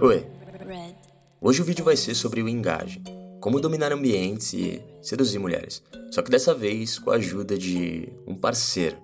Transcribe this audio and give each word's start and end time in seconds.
Oi. 0.00 0.26
Hoje 1.40 1.62
o 1.62 1.64
vídeo 1.64 1.84
vai 1.84 1.96
ser 1.96 2.14
sobre 2.14 2.42
o 2.42 2.48
engage, 2.48 3.02
como 3.40 3.60
dominar 3.60 3.92
ambientes 3.92 4.52
e 4.52 4.82
seduzir 5.00 5.38
mulheres, 5.38 5.82
só 6.10 6.22
que 6.22 6.30
dessa 6.30 6.54
vez 6.54 6.98
com 6.98 7.10
a 7.10 7.14
ajuda 7.14 7.56
de 7.56 8.12
um 8.26 8.34
parceiro. 8.34 8.96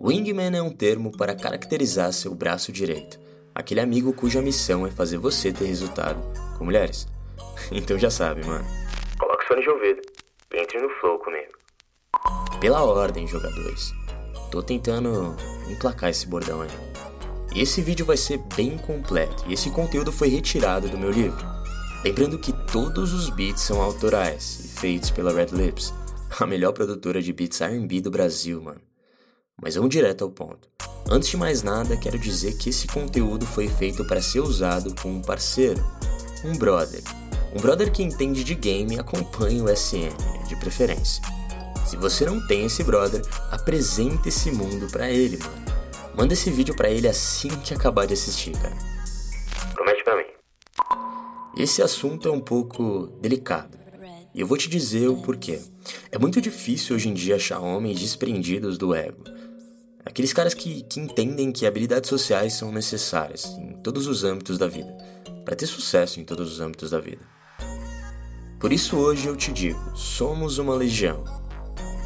Wingman 0.00 0.56
é 0.56 0.62
um 0.62 0.70
termo 0.70 1.16
para 1.16 1.34
caracterizar 1.34 2.12
seu 2.12 2.34
braço 2.34 2.72
direito, 2.72 3.20
aquele 3.54 3.80
amigo 3.80 4.12
cuja 4.12 4.42
missão 4.42 4.84
é 4.84 4.90
fazer 4.90 5.18
você 5.18 5.52
ter 5.52 5.66
resultado 5.66 6.20
com 6.58 6.64
mulheres. 6.64 7.06
Então 7.70 7.96
já 7.96 8.10
sabe, 8.10 8.44
mano. 8.44 8.64
Coloque 9.18 9.44
o 9.44 9.46
fone 9.48 9.62
de 9.62 9.70
ouvido 9.70 10.02
e 10.52 10.60
entre 10.60 10.80
no 10.80 10.88
flow 11.00 11.18
comigo. 11.20 11.52
Pela 12.60 12.82
ordem, 12.82 13.28
jogadores. 13.28 13.92
Tô 14.50 14.60
tentando 14.62 15.36
emplacar 15.70 16.10
esse 16.10 16.26
bordão 16.26 16.62
aí. 16.62 16.93
Esse 17.54 17.80
vídeo 17.80 18.04
vai 18.04 18.16
ser 18.16 18.38
bem 18.56 18.76
completo, 18.76 19.44
e 19.46 19.52
esse 19.52 19.70
conteúdo 19.70 20.10
foi 20.10 20.28
retirado 20.28 20.88
do 20.88 20.98
meu 20.98 21.12
livro. 21.12 21.46
Lembrando 22.04 22.36
que 22.36 22.52
todos 22.52 23.12
os 23.12 23.30
beats 23.30 23.62
são 23.62 23.80
autorais 23.80 24.58
e 24.64 24.68
feitos 24.80 25.10
pela 25.10 25.32
Red 25.32 25.50
Lips, 25.52 25.94
a 26.40 26.46
melhor 26.46 26.72
produtora 26.72 27.22
de 27.22 27.32
beats 27.32 27.60
R&B 27.60 28.00
do 28.00 28.10
Brasil, 28.10 28.60
mano. 28.60 28.80
Mas 29.62 29.76
vamos 29.76 29.90
direto 29.90 30.24
ao 30.24 30.30
ponto. 30.30 30.68
Antes 31.08 31.28
de 31.28 31.36
mais 31.36 31.62
nada, 31.62 31.96
quero 31.96 32.18
dizer 32.18 32.58
que 32.58 32.70
esse 32.70 32.88
conteúdo 32.88 33.46
foi 33.46 33.68
feito 33.68 34.04
para 34.04 34.20
ser 34.20 34.40
usado 34.40 34.92
com 35.00 35.08
um 35.08 35.22
parceiro, 35.22 35.80
um 36.44 36.58
brother. 36.58 37.02
Um 37.54 37.60
brother 37.60 37.92
que 37.92 38.02
entende 38.02 38.42
de 38.42 38.56
game 38.56 38.96
e 38.96 38.98
acompanha 38.98 39.62
o 39.62 39.68
SM, 39.68 40.10
de 40.48 40.56
preferência. 40.56 41.22
Se 41.86 41.96
você 41.96 42.26
não 42.26 42.44
tem 42.48 42.64
esse 42.64 42.82
brother, 42.82 43.22
apresente 43.52 44.28
esse 44.28 44.50
mundo 44.50 44.88
para 44.90 45.08
ele, 45.08 45.38
mano. 45.38 45.73
Manda 46.16 46.32
esse 46.32 46.50
vídeo 46.50 46.76
para 46.76 46.90
ele 46.90 47.08
assim 47.08 47.48
que 47.48 47.74
acabar 47.74 48.06
de 48.06 48.14
assistir, 48.14 48.52
cara. 48.52 48.76
Promete 49.74 50.04
pra 50.04 50.16
mim. 50.16 50.24
Esse 51.56 51.82
assunto 51.82 52.28
é 52.28 52.30
um 52.30 52.40
pouco 52.40 53.08
delicado. 53.20 53.76
E 54.34 54.40
eu 54.40 54.46
vou 54.46 54.56
te 54.56 54.68
dizer 54.68 55.08
o 55.08 55.16
porquê. 55.16 55.60
É 56.10 56.18
muito 56.18 56.40
difícil 56.40 56.96
hoje 56.96 57.08
em 57.08 57.14
dia 57.14 57.36
achar 57.36 57.60
homens 57.60 57.98
desprendidos 57.98 58.78
do 58.78 58.94
ego. 58.94 59.24
Aqueles 60.04 60.32
caras 60.32 60.54
que, 60.54 60.82
que 60.82 61.00
entendem 61.00 61.50
que 61.50 61.66
habilidades 61.66 62.10
sociais 62.10 62.52
são 62.52 62.70
necessárias 62.70 63.46
em 63.58 63.72
todos 63.82 64.06
os 64.06 64.22
âmbitos 64.22 64.58
da 64.58 64.68
vida, 64.68 64.92
para 65.44 65.56
ter 65.56 65.66
sucesso 65.66 66.20
em 66.20 66.24
todos 66.24 66.52
os 66.52 66.60
âmbitos 66.60 66.90
da 66.90 67.00
vida. 67.00 67.22
Por 68.60 68.72
isso 68.72 68.96
hoje 68.96 69.26
eu 69.26 69.36
te 69.36 69.52
digo: 69.52 69.96
somos 69.96 70.58
uma 70.58 70.74
legião. 70.74 71.24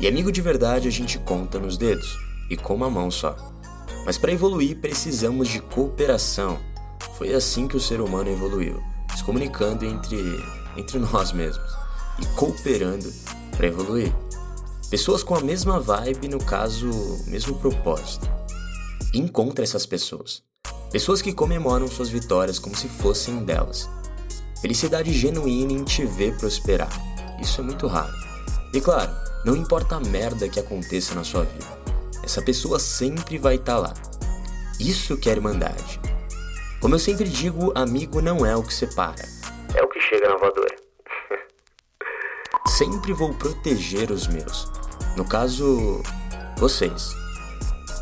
E 0.01 0.07
amigo 0.07 0.31
de 0.31 0.41
verdade 0.41 0.87
a 0.87 0.93
gente 0.93 1.19
conta 1.19 1.59
nos 1.59 1.77
dedos 1.77 2.17
e 2.51 2.57
com 2.57 2.75
uma 2.75 2.89
mão 2.89 3.11
só. 3.11 3.58
Mas 4.09 4.17
para 4.17 4.33
evoluir 4.33 4.79
precisamos 4.79 5.49
de 5.49 5.61
cooperação. 5.61 6.59
Foi 7.19 7.35
assim 7.35 7.69
que 7.69 7.77
o 7.77 7.81
ser 7.81 8.01
humano 8.01 8.31
evoluiu, 8.31 8.83
se 9.15 9.23
comunicando 9.23 9.85
entre, 9.85 10.43
entre 10.79 10.97
nós 11.13 11.31
mesmos 11.31 11.71
e 12.19 12.25
cooperando 12.29 13.07
para 13.55 13.67
evoluir. 13.67 14.11
Pessoas 14.89 15.23
com 15.23 15.35
a 15.35 15.43
mesma 15.43 15.79
vibe, 15.79 16.27
no 16.27 16.43
caso, 16.43 16.89
o 16.89 17.25
mesmo 17.27 17.59
propósito. 17.59 18.27
Encontre 19.13 19.65
essas 19.65 19.85
pessoas. 19.85 20.43
Pessoas 20.91 21.21
que 21.21 21.35
comemoram 21.35 21.87
suas 21.87 22.09
vitórias 22.09 22.59
como 22.59 22.75
se 22.75 22.89
fossem 22.89 23.45
delas. 23.45 23.91
Felicidade 24.63 25.13
genuína 25.13 25.75
em 25.75 25.85
te 25.85 26.07
ver 26.07 26.35
prosperar. 26.39 26.89
Isso 27.43 27.61
é 27.61 27.65
muito 27.65 27.87
raro. 27.87 28.15
E 28.73 28.81
claro, 28.81 29.15
não 29.45 29.55
importa 29.55 29.97
a 29.97 30.01
merda 30.01 30.49
que 30.49 30.59
aconteça 30.59 31.15
na 31.15 31.25
sua 31.25 31.45
vida 31.45 31.78
essa 32.23 32.43
pessoa 32.43 32.79
sempre 32.79 33.39
vai 33.39 33.57
estar 33.57 33.75
tá 33.75 33.79
lá. 33.79 33.95
Isso 34.79 35.17
que 35.17 35.29
é 35.29 35.33
irmandade. 35.33 36.01
Como 36.81 36.95
eu 36.95 36.99
sempre 36.99 37.29
digo, 37.29 37.73
amigo 37.75 38.21
não 38.21 38.47
é 38.47 38.55
o 38.55 38.63
que 38.63 38.73
separa, 38.73 39.27
É 39.75 39.83
o 39.83 39.89
que 39.89 40.01
chega 40.01 40.29
na 40.29 40.37
voadora. 40.37 40.77
sempre 42.67 43.13
vou 43.13 43.35
proteger 43.35 44.11
os 44.13 44.29
meus. 44.29 44.71
No 45.17 45.25
caso, 45.25 46.01
vocês. 46.57 47.17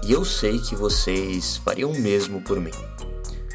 E 0.06 0.12
eu 0.12 0.24
sei 0.24 0.58
que 0.58 0.76
vocês 0.76 1.56
fariam 1.56 1.90
o 1.90 1.98
mesmo 1.98 2.42
por 2.42 2.60
mim. 2.60 2.70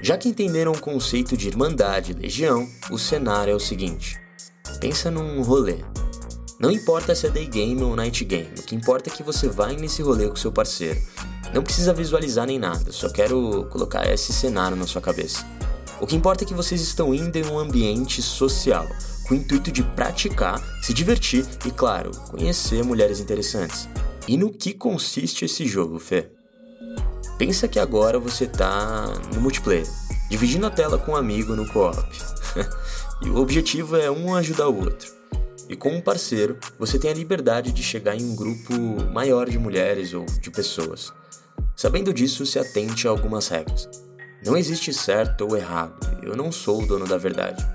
Já 0.01 0.17
que 0.17 0.27
entenderam 0.27 0.71
o 0.71 0.79
conceito 0.79 1.37
de 1.37 1.47
irmandade 1.47 2.11
e 2.11 2.15
legião, 2.15 2.67
o 2.89 2.97
cenário 2.97 3.51
é 3.51 3.55
o 3.55 3.59
seguinte: 3.59 4.19
pensa 4.79 5.11
num 5.11 5.43
rolê. 5.43 5.77
Não 6.61 6.69
importa 6.69 7.15
se 7.15 7.25
é 7.25 7.29
day 7.31 7.47
game 7.47 7.81
ou 7.81 7.95
night 7.95 8.23
game, 8.23 8.51
o 8.59 8.61
que 8.61 8.75
importa 8.75 9.09
é 9.09 9.11
que 9.11 9.23
você 9.23 9.49
vai 9.49 9.75
nesse 9.75 10.03
rolê 10.03 10.29
com 10.29 10.35
seu 10.35 10.51
parceiro. 10.51 11.01
Não 11.55 11.63
precisa 11.63 11.91
visualizar 11.91 12.45
nem 12.45 12.59
nada, 12.59 12.91
só 12.91 13.09
quero 13.09 13.65
colocar 13.71 14.07
esse 14.07 14.31
cenário 14.31 14.77
na 14.77 14.85
sua 14.85 15.01
cabeça. 15.01 15.43
O 15.99 16.05
que 16.05 16.15
importa 16.15 16.43
é 16.43 16.47
que 16.47 16.53
vocês 16.53 16.79
estão 16.79 17.15
indo 17.15 17.35
em 17.35 17.47
um 17.47 17.57
ambiente 17.57 18.21
social, 18.21 18.87
com 19.27 19.33
o 19.33 19.37
intuito 19.37 19.71
de 19.71 19.81
praticar, 19.81 20.61
se 20.83 20.93
divertir 20.93 21.43
e, 21.65 21.71
claro, 21.71 22.11
conhecer 22.29 22.83
mulheres 22.83 23.19
interessantes. 23.19 23.89
E 24.27 24.37
no 24.37 24.51
que 24.51 24.71
consiste 24.71 25.45
esse 25.45 25.65
jogo, 25.65 25.97
Fê? 25.97 26.29
Pensa 27.39 27.67
que 27.67 27.79
agora 27.79 28.19
você 28.19 28.45
tá 28.45 29.11
no 29.33 29.41
multiplayer, 29.41 29.87
dividindo 30.29 30.67
a 30.67 30.69
tela 30.69 30.99
com 30.99 31.13
um 31.13 31.15
amigo 31.15 31.55
no 31.55 31.67
co-op. 31.67 32.07
e 33.25 33.31
o 33.31 33.37
objetivo 33.37 33.97
é 33.97 34.11
um 34.11 34.35
ajudar 34.35 34.67
o 34.67 34.77
outro. 34.77 35.20
E 35.71 35.75
com 35.77 35.87
um 35.89 36.01
parceiro, 36.01 36.59
você 36.77 36.99
tem 36.99 37.09
a 37.09 37.13
liberdade 37.13 37.71
de 37.71 37.81
chegar 37.81 38.13
em 38.13 38.25
um 38.25 38.35
grupo 38.35 38.73
maior 39.13 39.49
de 39.49 39.57
mulheres 39.57 40.13
ou 40.13 40.25
de 40.25 40.51
pessoas. 40.51 41.13
Sabendo 41.77 42.13
disso, 42.13 42.45
se 42.45 42.59
atente 42.59 43.07
a 43.07 43.09
algumas 43.09 43.47
regras. 43.47 43.89
Não 44.45 44.57
existe 44.57 44.93
certo 44.93 45.47
ou 45.47 45.55
errado, 45.55 45.97
eu 46.23 46.35
não 46.35 46.51
sou 46.51 46.83
o 46.83 46.85
dono 46.85 47.07
da 47.07 47.17
verdade. 47.17 47.65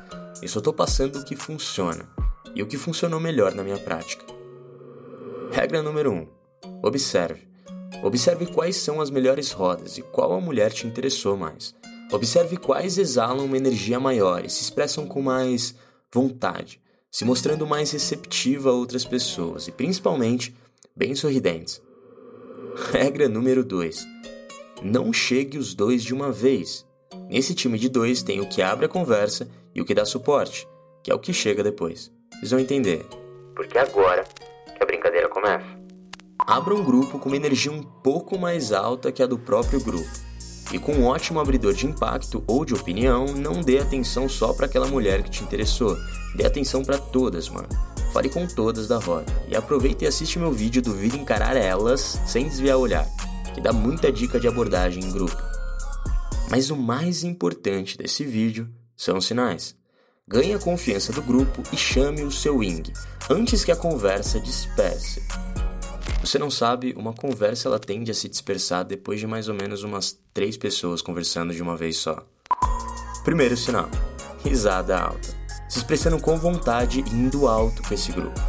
Eu 0.43 0.49
só 0.49 0.59
estou 0.59 0.75
passando 0.75 1.21
o 1.21 1.25
que 1.25 1.35
funciona 1.35 2.07
e 2.55 2.63
o 2.63 2.67
que 2.67 2.77
funcionou 2.77 3.19
melhor 3.19 3.55
na 3.55 3.65
minha 3.65 3.79
prática. 3.79 4.27
Regra 5.51 5.83
número 5.83 6.13
1: 6.13 6.17
um, 6.17 6.29
Observe. 6.83 7.49
Observe 8.03 8.45
quais 8.45 8.77
são 8.77 9.01
as 9.01 9.09
melhores 9.09 9.53
rodas 9.53 9.97
e 9.97 10.03
qual 10.03 10.35
a 10.35 10.41
mulher 10.41 10.71
te 10.71 10.87
interessou 10.87 11.35
mais. 11.35 11.75
Observe 12.13 12.59
quais 12.59 12.99
exalam 12.99 13.47
uma 13.47 13.57
energia 13.57 13.99
maior 13.99 14.45
e 14.45 14.51
se 14.51 14.61
expressam 14.61 15.07
com 15.07 15.23
mais 15.23 15.75
vontade 16.13 16.79
se 17.11 17.25
mostrando 17.25 17.67
mais 17.67 17.91
receptiva 17.91 18.71
a 18.71 18.73
outras 18.73 19.05
pessoas 19.05 19.69
e 19.69 19.73
principalmente 19.73 20.55
bem 20.95 21.15
sorridentes. 21.15 21.83
Regra 22.93 23.29
número 23.29 23.65
2: 23.65 24.07
Não 24.83 25.13
chegue 25.13 25.59
os 25.59 25.75
dois 25.75 26.03
de 26.03 26.15
uma 26.15 26.31
vez. 26.31 26.87
Nesse 27.29 27.55
time 27.55 27.79
de 27.79 27.89
dois 27.89 28.23
tem 28.23 28.41
o 28.41 28.49
que 28.49 28.63
abre 28.63 28.87
a 28.87 28.89
conversa 28.89 29.49
e 29.75 29.81
o 29.81 29.85
que 29.85 29.95
dá 29.95 30.05
suporte, 30.05 30.69
que 31.03 31.11
é 31.11 31.15
o 31.15 31.19
que 31.19 31.33
chega 31.33 31.63
depois. 31.63 32.13
Vocês 32.35 32.51
vão 32.51 32.61
entender. 32.61 33.07
Porque 33.55 33.79
agora 33.79 34.25
que 34.77 34.83
a 34.83 34.87
brincadeira 34.87 35.29
começa. 35.29 35.67
Abra 36.39 36.75
um 36.75 36.85
grupo 36.85 37.19
com 37.19 37.29
uma 37.29 37.37
energia 37.37 37.73
um 37.73 37.83
pouco 37.83 38.39
mais 38.39 38.73
alta 38.73 39.11
que 39.11 39.23
a 39.23 39.27
do 39.27 39.39
próprio 39.39 39.81
grupo 39.81 40.26
e 40.73 40.79
com 40.79 40.93
um 40.93 41.07
ótimo 41.07 41.39
abridor 41.39 41.73
de 41.73 41.87
impacto 41.87 42.43
ou 42.47 42.65
de 42.65 42.75
opinião, 42.75 43.27
não 43.27 43.61
dê 43.61 43.79
atenção 43.79 44.29
só 44.29 44.53
para 44.53 44.67
aquela 44.67 44.89
mulher 44.89 45.23
que 45.23 45.31
te 45.31 45.45
interessou. 45.45 45.97
Dê 46.35 46.45
atenção 46.45 46.83
para 46.83 46.99
todas, 46.99 47.49
mano. 47.49 47.69
Fale 48.13 48.29
com 48.29 48.47
todas 48.47 48.89
da 48.89 48.99
roda. 48.99 49.33
E 49.49 49.57
aproveita 49.57 50.05
e 50.05 50.07
assiste 50.07 50.39
meu 50.39 50.53
vídeo 50.53 50.83
do 50.83 50.93
vídeo 50.93 51.21
encarar 51.21 51.57
elas 51.57 52.21
sem 52.27 52.49
desviar 52.49 52.79
o 52.79 52.81
olhar, 52.81 53.07
que 53.55 53.61
dá 53.61 53.73
muita 53.73 54.11
dica 54.11 54.41
de 54.41 54.49
abordagem 54.49 55.05
em 55.05 55.13
grupo. 55.13 55.37
Mas 56.51 56.71
o 56.71 56.77
mais 56.77 57.23
importante 57.25 57.97
desse 57.97 58.25
vídeo 58.25 58.69
são 58.97 59.19
os 59.19 59.27
sinais. 59.27 59.75
Ganhe 60.29 60.55
a 60.55 60.59
confiança 60.59 61.13
do 61.13 61.23
grupo 61.23 61.63
e 61.73 61.77
chame 61.77 62.23
o 62.23 62.33
seu 62.33 62.59
wing, 62.59 62.93
antes 63.31 63.65
que 63.65 63.71
a 63.71 63.77
conversa 63.77 64.41
despece. 64.41 65.23
Você 66.27 66.41
não 66.41 66.51
sabe, 66.51 66.93
uma 66.97 67.13
conversa 67.13 67.69
ela 67.69 67.79
tende 67.79 68.11
a 68.11 68.15
se 68.15 68.29
dispersar 68.29 68.85
depois 68.85 69.21
de 69.21 69.29
mais 69.29 69.49
ou 69.49 69.55
menos 69.55 69.85
umas 69.85 70.19
três 70.35 70.57
pessoas 70.57 71.01
conversando 71.01 71.55
de 71.55 71.63
uma 71.63 71.77
vez 71.77 71.99
só. 71.99 72.21
Primeiro 73.25 73.57
sinal: 73.57 73.89
risada 74.43 74.99
alta. 74.99 75.29
Se 75.69 75.79
expressando 75.79 76.19
com 76.21 76.37
vontade 76.37 77.05
e 77.07 77.15
indo 77.15 77.47
alto 77.47 77.81
com 77.81 77.95
esse 77.95 78.11
grupo. 78.11 78.41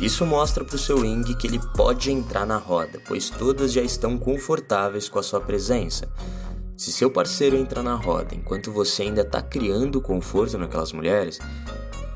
Isso 0.00 0.26
mostra 0.26 0.64
para 0.64 0.74
o 0.74 0.78
seu 0.78 1.02
Wing 1.02 1.32
que 1.36 1.46
ele 1.46 1.60
pode 1.76 2.10
entrar 2.10 2.44
na 2.44 2.56
roda, 2.56 3.00
pois 3.06 3.30
todas 3.30 3.72
já 3.72 3.80
estão 3.80 4.18
confortáveis 4.18 5.08
com 5.08 5.20
a 5.20 5.22
sua 5.22 5.40
presença. 5.40 6.12
Se 6.76 6.90
seu 6.90 7.12
parceiro 7.12 7.56
entra 7.56 7.80
na 7.80 7.94
roda 7.94 8.34
enquanto 8.34 8.72
você 8.72 9.02
ainda 9.02 9.20
está 9.20 9.40
criando 9.40 10.00
conforto 10.00 10.58
naquelas 10.58 10.92
mulheres, 10.92 11.38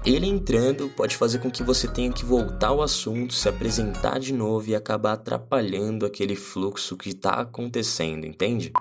ele 0.05 0.27
entrando 0.27 0.91
pode 0.91 1.17
fazer 1.17 1.39
com 1.39 1.51
que 1.51 1.63
você 1.63 1.89
tenha 1.89 2.13
que 2.13 2.25
voltar 2.25 2.69
ao 2.69 2.83
assunto, 2.83 3.33
se 3.33 3.49
apresentar 3.49 4.21
de 4.21 4.35
novo 4.35 4.69
e 4.69 4.75
acabar 4.75 5.13
atrapalhando 5.13 6.05
aquele 6.05 6.37
fluxo 6.37 6.97
que 6.97 7.11
está 7.11 7.41
acontecendo, 7.41 8.27
entende? 8.27 8.73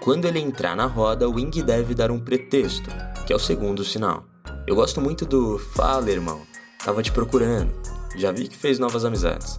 Quando 0.00 0.26
ele 0.26 0.40
entrar 0.40 0.74
na 0.74 0.86
roda, 0.86 1.28
o 1.28 1.34
Wing 1.34 1.62
deve 1.62 1.94
dar 1.94 2.10
um 2.10 2.18
pretexto, 2.18 2.90
que 3.24 3.32
é 3.32 3.36
o 3.36 3.38
segundo 3.38 3.84
sinal. 3.84 4.24
Eu 4.66 4.74
gosto 4.74 5.00
muito 5.00 5.24
do 5.24 5.58
Fala, 5.58 6.10
irmão, 6.10 6.40
tava 6.84 7.04
te 7.04 7.12
procurando, 7.12 7.72
já 8.16 8.32
vi 8.32 8.48
que 8.48 8.56
fez 8.56 8.80
novas 8.80 9.04
amizades. 9.04 9.56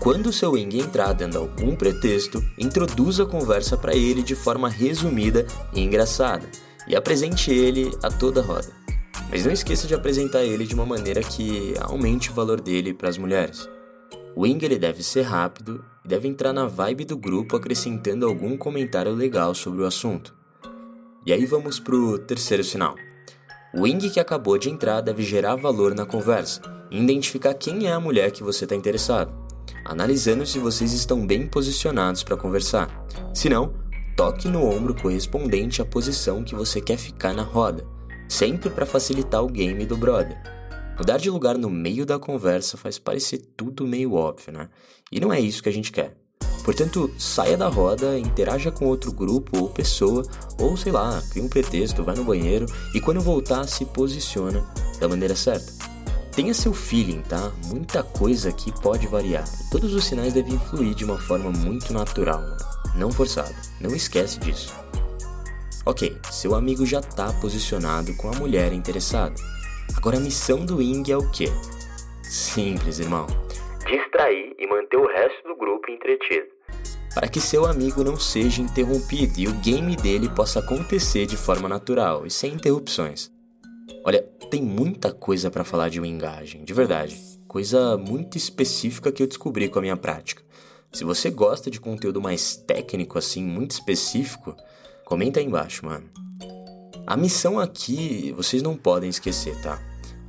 Quando 0.00 0.28
o 0.28 0.32
seu 0.32 0.52
Wing 0.52 0.78
entrar 0.78 1.12
dando 1.12 1.38
algum 1.38 1.76
pretexto, 1.76 2.42
introduza 2.58 3.24
a 3.24 3.26
conversa 3.26 3.76
para 3.76 3.94
ele 3.94 4.22
de 4.22 4.34
forma 4.34 4.70
resumida 4.70 5.46
e 5.74 5.80
engraçada 5.80 6.48
e 6.88 6.96
apresente 6.96 7.50
ele 7.50 7.90
a 8.02 8.10
toda 8.10 8.42
roda. 8.42 8.83
Mas 9.30 9.44
não 9.44 9.52
esqueça 9.52 9.86
de 9.86 9.94
apresentar 9.94 10.44
ele 10.44 10.66
de 10.66 10.74
uma 10.74 10.86
maneira 10.86 11.22
que 11.22 11.74
aumente 11.80 12.30
o 12.30 12.34
valor 12.34 12.60
dele 12.60 12.94
para 12.94 13.08
as 13.08 13.18
mulheres. 13.18 13.68
O 14.36 14.42
wing 14.42 14.64
ele 14.64 14.78
deve 14.78 15.02
ser 15.02 15.22
rápido 15.22 15.84
e 16.04 16.08
deve 16.08 16.26
entrar 16.26 16.52
na 16.52 16.66
vibe 16.66 17.04
do 17.04 17.16
grupo 17.16 17.56
acrescentando 17.56 18.26
algum 18.26 18.56
comentário 18.56 19.12
legal 19.12 19.54
sobre 19.54 19.82
o 19.82 19.86
assunto. 19.86 20.34
E 21.24 21.32
aí 21.32 21.46
vamos 21.46 21.78
pro 21.78 22.18
terceiro 22.18 22.64
sinal. 22.64 22.96
O 23.72 23.82
wing 23.82 24.10
que 24.10 24.20
acabou 24.20 24.58
de 24.58 24.70
entrar 24.70 25.00
deve 25.00 25.22
gerar 25.22 25.56
valor 25.56 25.94
na 25.94 26.04
conversa 26.04 26.60
e 26.90 27.00
identificar 27.00 27.54
quem 27.54 27.86
é 27.86 27.92
a 27.92 28.00
mulher 28.00 28.30
que 28.30 28.42
você 28.42 28.64
está 28.64 28.76
interessado, 28.76 29.32
analisando 29.84 30.46
se 30.46 30.58
vocês 30.58 30.92
estão 30.92 31.26
bem 31.26 31.46
posicionados 31.46 32.22
para 32.22 32.36
conversar. 32.36 32.88
Se 33.32 33.48
não, 33.48 33.72
toque 34.16 34.48
no 34.48 34.64
ombro 34.64 34.94
correspondente 34.94 35.80
à 35.80 35.84
posição 35.84 36.44
que 36.44 36.54
você 36.54 36.80
quer 36.80 36.96
ficar 36.96 37.32
na 37.32 37.42
roda, 37.42 37.84
sempre 38.28 38.70
para 38.70 38.86
facilitar 38.86 39.42
o 39.42 39.48
game 39.48 39.84
do 39.86 39.96
brother. 39.96 40.40
Mudar 40.98 41.18
de 41.18 41.28
lugar 41.28 41.58
no 41.58 41.68
meio 41.68 42.06
da 42.06 42.18
conversa 42.18 42.76
faz 42.76 42.98
parecer 42.98 43.38
tudo 43.56 43.86
meio 43.86 44.14
óbvio, 44.14 44.52
né? 44.52 44.68
E 45.10 45.20
não 45.20 45.32
é 45.32 45.40
isso 45.40 45.62
que 45.62 45.68
a 45.68 45.72
gente 45.72 45.90
quer. 45.90 46.16
Portanto, 46.64 47.12
saia 47.18 47.58
da 47.58 47.68
roda, 47.68 48.18
interaja 48.18 48.70
com 48.70 48.86
outro 48.86 49.12
grupo 49.12 49.58
ou 49.58 49.68
pessoa, 49.68 50.22
ou 50.58 50.76
sei 50.76 50.92
lá, 50.92 51.22
cria 51.30 51.44
um 51.44 51.48
pretexto, 51.48 52.02
vai 52.02 52.14
no 52.14 52.24
banheiro 52.24 52.64
e 52.94 53.00
quando 53.00 53.20
voltar 53.20 53.68
se 53.68 53.84
posiciona 53.84 54.64
da 54.98 55.06
maneira 55.06 55.36
certa. 55.36 55.72
Tenha 56.34 56.54
seu 56.54 56.72
feeling, 56.72 57.20
tá? 57.22 57.52
Muita 57.66 58.02
coisa 58.02 58.48
aqui 58.48 58.72
pode 58.80 59.06
variar. 59.06 59.44
Todos 59.70 59.94
os 59.94 60.04
sinais 60.04 60.32
devem 60.32 60.58
fluir 60.58 60.94
de 60.94 61.04
uma 61.04 61.18
forma 61.18 61.50
muito 61.50 61.92
natural, 61.92 62.42
não 62.96 63.12
forçada. 63.12 63.54
Não 63.80 63.94
esquece 63.94 64.40
disso. 64.40 64.74
Ok, 65.86 66.16
seu 66.30 66.54
amigo 66.54 66.86
já 66.86 67.02
tá 67.02 67.30
posicionado 67.42 68.16
com 68.16 68.30
a 68.30 68.34
mulher 68.36 68.72
interessada. 68.72 69.34
Agora 69.94 70.16
a 70.16 70.20
missão 70.20 70.64
do 70.64 70.78
Wing 70.78 71.12
é 71.12 71.16
o 71.16 71.30
quê? 71.30 71.44
Simples, 72.22 73.00
irmão. 73.00 73.26
Distrair 73.86 74.56
e 74.58 74.66
manter 74.66 74.96
o 74.96 75.06
resto 75.06 75.46
do 75.46 75.54
grupo 75.54 75.90
entretido. 75.90 76.46
Para 77.14 77.28
que 77.28 77.38
seu 77.38 77.66
amigo 77.66 78.02
não 78.02 78.16
seja 78.16 78.62
interrompido 78.62 79.38
e 79.38 79.46
o 79.46 79.52
game 79.60 79.94
dele 79.94 80.30
possa 80.30 80.60
acontecer 80.60 81.26
de 81.26 81.36
forma 81.36 81.68
natural 81.68 82.26
e 82.26 82.30
sem 82.30 82.54
interrupções. 82.54 83.30
Olha, 84.06 84.22
tem 84.50 84.62
muita 84.62 85.12
coisa 85.12 85.50
para 85.50 85.64
falar 85.64 85.90
de 85.90 86.00
wingagem, 86.00 86.64
de 86.64 86.72
verdade. 86.72 87.20
Coisa 87.46 87.98
muito 87.98 88.38
específica 88.38 89.12
que 89.12 89.22
eu 89.22 89.26
descobri 89.26 89.68
com 89.68 89.80
a 89.80 89.82
minha 89.82 89.98
prática. 89.98 90.42
Se 90.90 91.04
você 91.04 91.28
gosta 91.28 91.70
de 91.70 91.78
conteúdo 91.78 92.22
mais 92.22 92.56
técnico 92.56 93.18
assim, 93.18 93.44
muito 93.44 93.72
específico, 93.72 94.56
comenta 95.04 95.40
aí 95.40 95.46
embaixo, 95.46 95.84
mano. 95.84 96.08
A 97.06 97.16
missão 97.16 97.58
aqui, 97.58 98.32
vocês 98.36 98.62
não 98.62 98.76
podem 98.76 99.10
esquecer, 99.10 99.60
tá? 99.60 99.78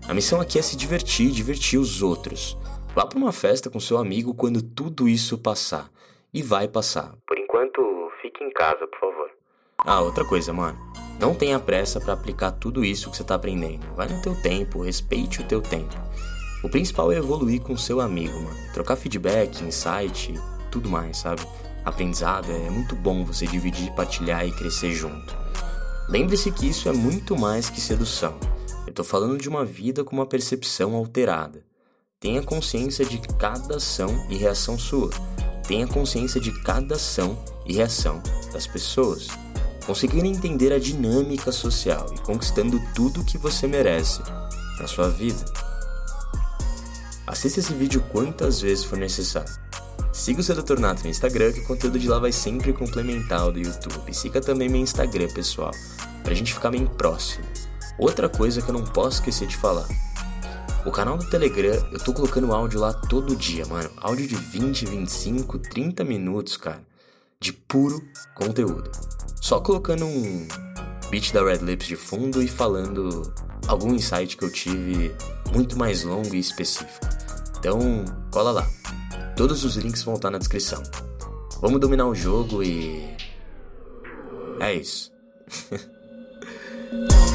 A 0.08 0.14
missão 0.14 0.42
aqui 0.42 0.60
é 0.60 0.62
se 0.62 0.76
divertir, 0.76 1.32
divertir 1.32 1.80
os 1.80 2.02
outros. 2.02 2.58
Vá 2.94 3.06
para 3.06 3.18
uma 3.18 3.32
festa 3.32 3.70
com 3.70 3.80
seu 3.80 3.98
amigo 3.98 4.34
quando 4.34 4.62
tudo 4.62 5.08
isso 5.08 5.38
passar. 5.38 5.90
E 6.34 6.42
vai 6.42 6.68
passar. 6.68 7.16
Por 7.26 7.38
enquanto, 7.38 7.82
fique 8.22 8.44
em 8.44 8.52
casa, 8.52 8.86
por 8.88 9.00
favor. 9.00 9.32
Ah, 9.78 10.02
outra 10.02 10.26
coisa, 10.26 10.52
mano. 10.52 10.78
Não 11.20 11.34
tenha 11.34 11.60
pressa 11.60 12.00
para 12.00 12.14
aplicar 12.14 12.52
tudo 12.52 12.84
isso 12.84 13.10
que 13.10 13.18
você 13.18 13.24
tá 13.24 13.36
aprendendo. 13.36 13.86
Vai 13.96 14.08
no 14.08 14.22
teu 14.22 14.36
tempo, 14.42 14.82
respeite 14.82 15.42
o 15.42 15.48
teu 15.48 15.62
tempo. 15.62 15.96
O 16.64 16.70
principal 16.70 17.12
é 17.12 17.18
evoluir 17.18 17.62
com 17.62 17.78
seu 17.78 18.02
amigo, 18.02 18.34
mano. 18.34 18.74
Trocar 18.74 18.96
feedback, 18.96 19.62
insight, 19.64 20.34
tudo 20.72 20.90
mais, 20.90 21.18
sabe? 21.18 21.42
Aprendizado 21.86 22.52
é 22.52 22.70
muito 22.72 22.96
bom 22.96 23.24
você 23.24 23.46
dividir, 23.46 23.94
partilhar 23.94 24.46
e 24.48 24.52
crescer 24.52 24.92
junto. 24.92 25.38
Lembre-se 26.10 26.52
que 26.52 26.68
isso 26.68 26.90
é 26.90 26.92
muito 26.92 27.38
mais 27.38 27.70
que 27.70 27.80
sedução. 27.80 28.40
Eu 28.86 28.90
estou 28.90 29.06
falando 29.06 29.38
de 29.38 29.48
uma 29.48 29.64
vida 29.64 30.04
com 30.04 30.16
uma 30.16 30.26
percepção 30.26 30.96
alterada. 30.96 31.64
Tenha 32.20 32.42
consciência 32.42 33.06
de 33.06 33.20
cada 33.20 33.78
ação 33.78 34.26
e 34.30 34.36
reação 34.36 34.80
sua. 34.80 35.12
Tenha 35.68 35.86
consciência 35.86 36.42
de 36.42 36.52
cada 36.64 36.96
ação 36.96 37.38
e 37.68 37.74
reação 37.74 38.22
das 38.52 38.66
pessoas. 38.66 39.28
Conseguindo 39.86 40.26
entender 40.26 40.74
a 40.74 40.80
dinâmica 40.80 41.52
social 41.52 42.08
e 42.16 42.20
conquistando 42.22 42.82
tudo 42.96 43.22
o 43.22 43.26
que 43.26 43.38
você 43.38 43.68
merece 43.68 44.24
na 44.80 44.88
sua 44.88 45.10
vida. 45.10 45.46
Assista 47.28 47.60
esse 47.60 47.74
vídeo 47.74 48.04
quantas 48.12 48.60
vezes 48.60 48.84
for 48.84 48.98
necessário. 48.98 49.55
Siga 50.26 50.42
o 50.42 50.44
Sedutor 50.44 50.80
Nato 50.80 51.04
no 51.04 51.10
Instagram, 51.12 51.52
que 51.52 51.60
o 51.60 51.64
conteúdo 51.66 52.00
de 52.00 52.10
lá 52.10 52.18
vai 52.18 52.32
sempre 52.32 52.74
complementar 52.74 53.48
o 53.48 53.52
do 53.52 53.60
YouTube. 53.60 54.12
Siga 54.12 54.42
também 54.42 54.68
meu 54.68 54.82
Instagram, 54.82 55.28
pessoal, 55.28 55.70
pra 56.24 56.34
gente 56.34 56.52
ficar 56.52 56.72
bem 56.72 56.88
próximo. 56.88 57.46
Outra 58.00 58.28
coisa 58.28 58.60
que 58.60 58.68
eu 58.68 58.74
não 58.74 58.84
posso 58.84 59.18
esquecer 59.18 59.48
de 59.48 59.56
falar. 59.56 59.88
O 60.84 60.90
canal 60.90 61.16
do 61.16 61.30
Telegram, 61.30 61.76
eu 61.92 62.00
tô 62.00 62.12
colocando 62.12 62.52
áudio 62.52 62.80
lá 62.80 62.92
todo 62.92 63.36
dia, 63.36 63.68
mano. 63.68 63.88
Áudio 63.98 64.28
de 64.28 64.34
20, 64.34 64.88
25, 64.88 65.60
30 65.60 66.04
minutos, 66.04 66.58
cara. 66.58 66.82
De 67.40 67.54
puro 67.54 68.04
conteúdo. 68.34 68.90
Só 69.40 69.62
colocando 69.62 70.06
um 70.06 70.48
beat 71.12 71.34
da 71.34 71.44
Red 71.44 71.58
Lips 71.58 71.86
de 71.86 71.96
fundo 71.96 72.42
e 72.42 72.48
falando 72.48 73.32
algum 73.68 73.94
insight 73.94 74.36
que 74.36 74.44
eu 74.44 74.52
tive 74.52 75.16
muito 75.54 75.78
mais 75.78 76.04
longo 76.04 76.34
e 76.34 76.40
específico. 76.40 77.08
Então, 77.60 78.04
cola 78.32 78.52
lá. 78.52 78.85
Todos 79.36 79.66
os 79.66 79.76
links 79.76 80.04
vão 80.04 80.16
estar 80.16 80.32
na 80.32 80.38
descrição. 80.38 80.82
Vamos 81.62 81.80
dominar 81.80 82.08
o 82.08 82.16
jogo 82.16 82.64
e. 82.64 83.04
É 84.60 84.74
isso. 84.74 85.12